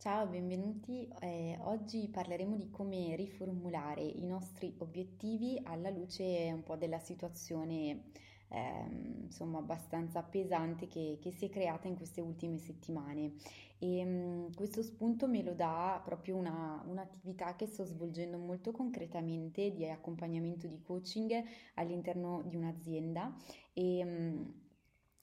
[0.00, 1.06] Ciao, benvenuti.
[1.20, 8.04] Eh, oggi parleremo di come riformulare i nostri obiettivi alla luce un po' della situazione
[8.48, 8.86] eh,
[9.24, 13.34] insomma abbastanza pesante che, che, si è creata in queste ultime settimane.
[13.78, 19.70] E um, questo spunto me lo dà proprio una, un'attività che sto svolgendo molto concretamente
[19.70, 23.36] di accompagnamento di coaching all'interno di un'azienda
[23.74, 24.68] e um,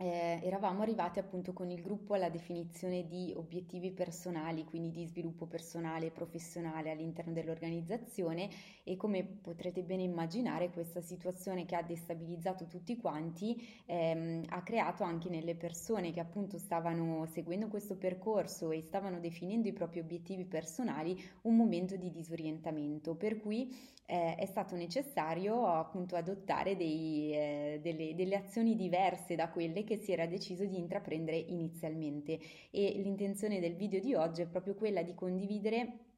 [0.00, 5.44] eh, eravamo arrivati appunto con il gruppo alla definizione di obiettivi personali, quindi di sviluppo
[5.44, 8.48] personale e professionale all'interno dell'organizzazione
[8.82, 15.04] e come potrete bene immaginare questa situazione che ha destabilizzato tutti quanti ehm, ha creato
[15.04, 20.46] anche nelle persone che appunto stavano seguendo questo percorso e stavano definendo i propri obiettivi
[20.46, 23.70] personali un momento di disorientamento, per cui
[24.10, 29.89] eh, è stato necessario appunto adottare dei, eh, delle, delle azioni diverse da quelle che
[29.98, 32.38] si era deciso di intraprendere inizialmente.
[32.70, 36.09] E l'intenzione del video di oggi è proprio quella di condividere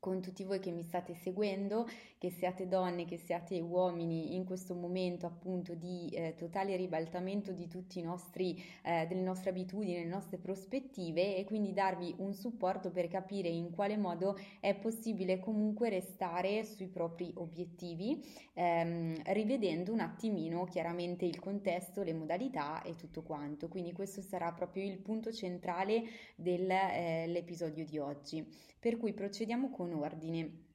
[0.00, 1.86] con tutti voi che mi state seguendo,
[2.18, 7.68] che siate donne, che siate uomini, in questo momento appunto di eh, totale ribaltamento di
[7.68, 12.90] tutti i nostri, eh, delle nostre abitudini, delle nostre prospettive e quindi darvi un supporto
[12.90, 20.00] per capire in quale modo è possibile comunque restare sui propri obiettivi, ehm, rivedendo un
[20.00, 23.68] attimino chiaramente il contesto, le modalità e tutto quanto.
[23.68, 26.02] Quindi questo sarà proprio il punto centrale
[26.36, 28.46] dell'episodio eh, di oggi.
[28.80, 30.66] Per cui procediamo con ordine.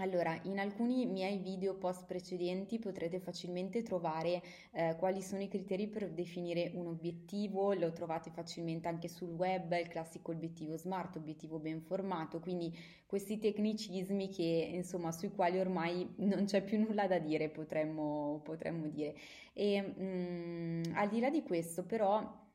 [0.00, 5.88] Allora, in alcuni miei video post precedenti potrete facilmente trovare eh, quali sono i criteri
[5.88, 11.58] per definire un obiettivo, lo trovate facilmente anche sul web, il classico obiettivo smart, obiettivo
[11.58, 12.72] ben formato, quindi
[13.06, 18.86] questi tecnicismi che insomma sui quali ormai non c'è più nulla da dire, potremmo, potremmo
[18.86, 19.16] dire.
[19.52, 22.46] E mh, mm, al di là di questo però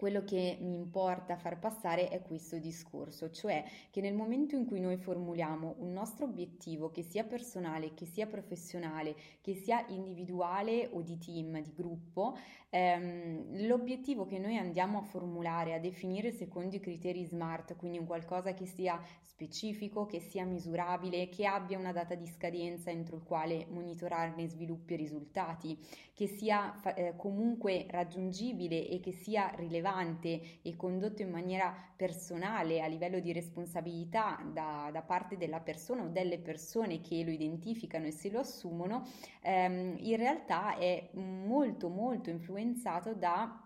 [0.00, 4.80] quello che mi importa far passare è questo discorso, cioè che nel momento in cui
[4.80, 11.02] noi formuliamo un nostro obiettivo, che sia personale, che sia professionale, che sia individuale o
[11.02, 12.34] di team, di gruppo,
[12.70, 18.06] ehm, l'obiettivo che noi andiamo a formulare, a definire secondo i criteri SMART, quindi un
[18.06, 23.22] qualcosa che sia specifico, che sia misurabile, che abbia una data di scadenza entro il
[23.22, 25.78] quale monitorarne sviluppi e risultati,
[26.14, 29.88] che sia eh, comunque raggiungibile e che sia rilevante
[30.62, 36.08] e condotto in maniera personale a livello di responsabilità da, da parte della persona o
[36.08, 39.06] delle persone che lo identificano e se lo assumono,
[39.42, 43.64] ehm, in realtà è molto molto influenzato da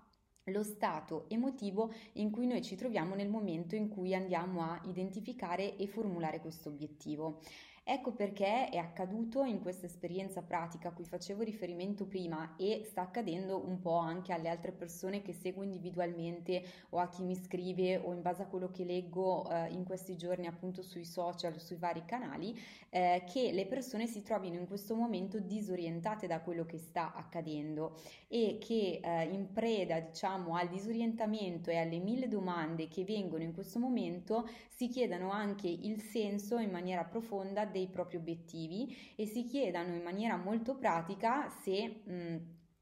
[0.48, 5.76] lo stato emotivo in cui noi ci troviamo nel momento in cui andiamo a identificare
[5.76, 7.40] e formulare questo obiettivo.
[7.86, 13.02] Ecco perché è accaduto in questa esperienza pratica a cui facevo riferimento prima e sta
[13.02, 17.98] accadendo un po' anche alle altre persone che seguo individualmente o a chi mi scrive
[17.98, 21.76] o in base a quello che leggo eh, in questi giorni appunto sui social, sui
[21.76, 22.58] vari canali,
[22.88, 28.00] eh, che le persone si trovino in questo momento disorientate da quello che sta accadendo
[28.28, 33.52] e che eh, in preda diciamo al disorientamento e alle mille domande che vengono in
[33.52, 39.42] questo momento si chiedano anche il senso in maniera profonda dei propri obiettivi e si
[39.44, 42.36] chiedano in maniera molto pratica se mh,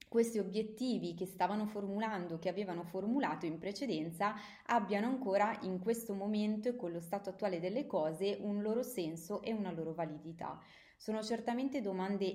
[0.09, 4.35] questi obiettivi che stavano formulando, che avevano formulato in precedenza,
[4.67, 9.41] abbiano ancora in questo momento e con lo stato attuale delle cose un loro senso
[9.41, 10.61] e una loro validità.
[11.03, 12.33] Sono certamente domande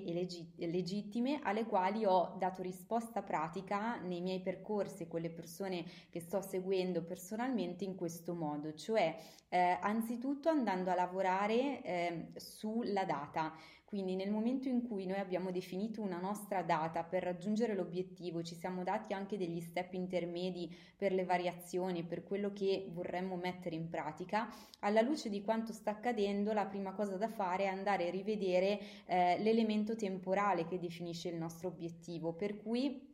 [0.58, 6.42] legittime alle quali ho dato risposta pratica nei miei percorsi con le persone che sto
[6.42, 9.16] seguendo personalmente in questo modo, cioè
[9.48, 13.54] eh, anzitutto andando a lavorare eh, sulla data.
[13.88, 18.54] Quindi nel momento in cui noi abbiamo definito una nostra data per raggiungere l'obiettivo, ci
[18.54, 23.88] siamo dati anche degli step intermedi per le variazioni, per quello che vorremmo mettere in
[23.88, 28.10] pratica, alla luce di quanto sta accadendo, la prima cosa da fare è andare a
[28.10, 33.07] rivedere eh, l'elemento temporale che definisce il nostro obiettivo, per cui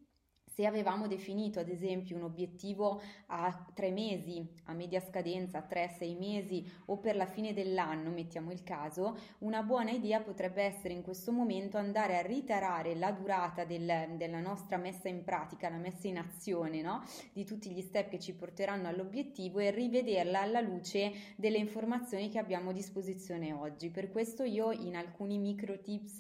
[0.55, 6.15] se avevamo definito ad esempio un obiettivo a tre mesi, a media scadenza, tre, sei
[6.15, 11.03] mesi o per la fine dell'anno, mettiamo il caso, una buona idea potrebbe essere in
[11.03, 16.07] questo momento andare a ritarare la durata del, della nostra messa in pratica, la messa
[16.07, 17.03] in azione no?
[17.33, 22.39] di tutti gli step che ci porteranno all'obiettivo e rivederla alla luce delle informazioni che
[22.39, 23.91] abbiamo a disposizione oggi.
[23.91, 26.19] Per questo io in alcuni micro tips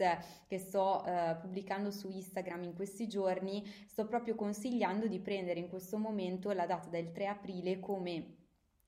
[0.48, 5.60] che sto eh, pubblicando su Instagram in questi giorni sto proprio proprio consigliando di prendere
[5.60, 8.43] in questo momento la data del 3 aprile come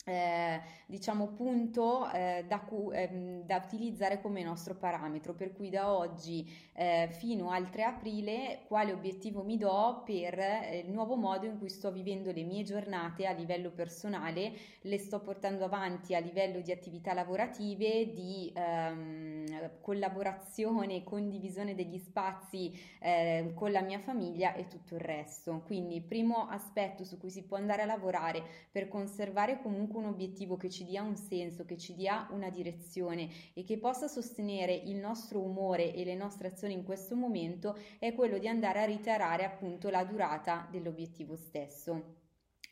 [0.06, 5.34] eh, diciamo punto eh, da, cu- ehm, da, utilizzare come nostro parametro.
[5.34, 10.82] Per cui da oggi eh, fino al 3 aprile quale obiettivo mi do per eh,
[10.86, 15.20] il nuovo modo in cui sto vivendo le mie giornate a livello personale le sto
[15.20, 23.72] portando avanti a livello di attività lavorative di ehm, collaborazione condivisione degli spazi ehm, con
[23.72, 25.62] la mia famiglia e tutto il resto.
[25.66, 30.56] Quindi primo aspetto su cui si può andare a lavorare per conservare comunque un obiettivo
[30.56, 34.96] che ci dia un senso, che ci dia una direzione e che possa sostenere il
[34.96, 39.44] nostro umore e le nostre azioni in questo momento è quello di andare a ritarare
[39.44, 42.25] appunto la durata dell'obiettivo stesso.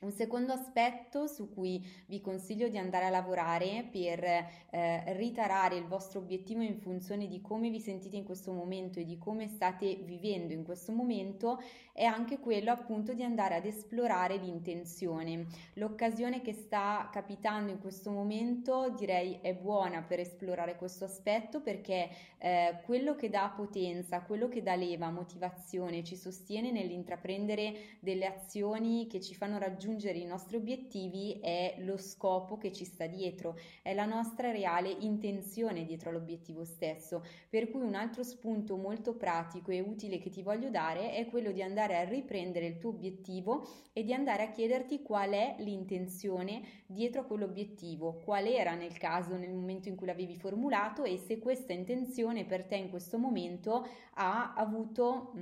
[0.05, 5.87] Un secondo aspetto su cui vi consiglio di andare a lavorare per eh, ritarare il
[5.87, 9.95] vostro obiettivo in funzione di come vi sentite in questo momento e di come state
[10.05, 11.59] vivendo in questo momento
[11.95, 15.47] è anche quello appunto di andare ad esplorare l'intenzione.
[15.75, 22.11] L'occasione che sta capitando in questo momento direi è buona per esplorare questo aspetto perché
[22.37, 29.07] eh, quello che dà potenza, quello che dà leva, motivazione, ci sostiene nell'intraprendere delle azioni
[29.07, 33.57] che ci fanno raggiungere raggiungere i nostri obiettivi è lo scopo che ci sta dietro,
[33.81, 37.23] è la nostra reale intenzione dietro all'obiettivo stesso.
[37.49, 41.53] Per cui un altro spunto molto pratico e utile che ti voglio dare è quello
[41.53, 46.63] di andare a riprendere il tuo obiettivo e di andare a chiederti qual è l'intenzione
[46.87, 51.39] dietro a quell'obiettivo, qual era nel caso nel momento in cui l'avevi formulato e se
[51.39, 55.33] questa intenzione per te in questo momento ha avuto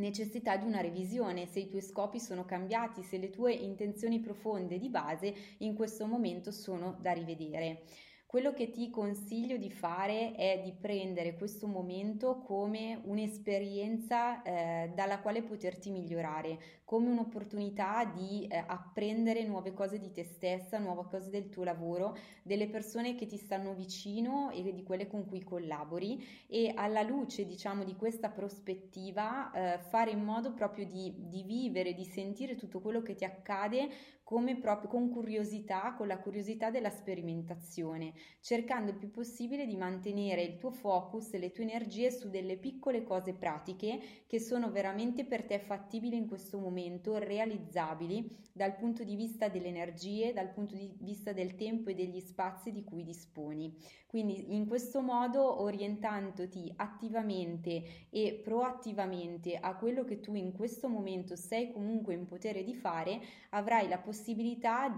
[0.00, 4.78] necessità di una revisione, se i tuoi scopi sono cambiati, se le tue intenzioni profonde
[4.78, 7.82] di base in questo momento sono da rivedere.
[8.30, 15.18] Quello che ti consiglio di fare è di prendere questo momento come un'esperienza eh, dalla
[15.18, 21.28] quale poterti migliorare, come un'opportunità di eh, apprendere nuove cose di te stessa, nuove cose
[21.28, 26.24] del tuo lavoro, delle persone che ti stanno vicino e di quelle con cui collabori
[26.46, 31.94] e alla luce diciamo di questa prospettiva eh, fare in modo proprio di, di vivere,
[31.94, 33.88] di sentire tutto quello che ti accade
[34.30, 40.44] come proprio con curiosità, con la curiosità della sperimentazione, cercando il più possibile di mantenere
[40.44, 43.98] il tuo focus e le tue energie su delle piccole cose pratiche
[44.28, 49.66] che sono veramente per te fattibili in questo momento, realizzabili dal punto di vista delle
[49.66, 53.76] energie, dal punto di vista del tempo e degli spazi di cui disponi.
[54.06, 61.36] Quindi in questo modo orientandoti attivamente e proattivamente a quello che tu in questo momento
[61.36, 64.18] sei comunque in potere di fare, avrai la possibilità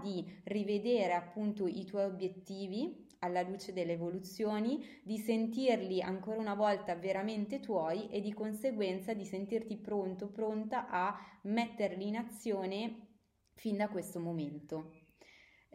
[0.01, 6.95] di rivedere appunto i tuoi obiettivi alla luce delle evoluzioni, di sentirli ancora una volta
[6.95, 13.07] veramente tuoi e di conseguenza di sentirti pronto, pronta a metterli in azione
[13.53, 15.02] fin da questo momento.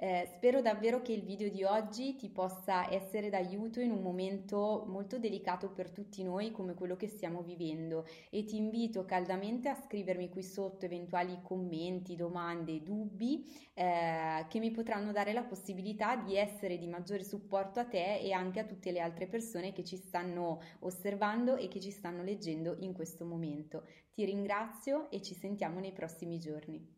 [0.01, 4.85] Eh, spero davvero che il video di oggi ti possa essere d'aiuto in un momento
[4.87, 9.75] molto delicato per tutti noi come quello che stiamo vivendo e ti invito caldamente a
[9.75, 16.37] scrivermi qui sotto eventuali commenti, domande, dubbi eh, che mi potranno dare la possibilità di
[16.37, 19.97] essere di maggiore supporto a te e anche a tutte le altre persone che ci
[19.97, 23.85] stanno osservando e che ci stanno leggendo in questo momento.
[24.15, 26.98] Ti ringrazio e ci sentiamo nei prossimi giorni.